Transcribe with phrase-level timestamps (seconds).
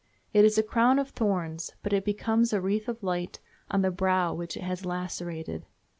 [0.33, 3.91] It is a crown of thorns, but it becomes a wreath of light on the
[3.91, 5.67] brow which it has lacerated.